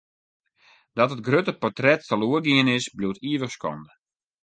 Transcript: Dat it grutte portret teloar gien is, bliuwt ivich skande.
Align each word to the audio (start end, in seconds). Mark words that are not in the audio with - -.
Dat 1.01 1.13
it 1.15 1.25
grutte 1.27 1.53
portret 1.61 2.01
teloar 2.07 2.43
gien 2.47 2.67
is, 2.77 2.85
bliuwt 2.97 3.21
ivich 3.31 3.55
skande. 3.57 3.91